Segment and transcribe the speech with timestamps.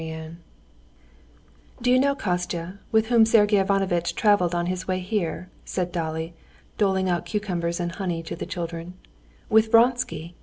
[0.01, 0.37] Chapter 15
[1.83, 6.33] "Do you know, Kostya, with whom Sergey Ivanovitch traveled on his way here?" said Dolly,
[6.79, 8.95] doling out cucumbers and honey to the children;
[9.47, 10.33] "with Vronsky!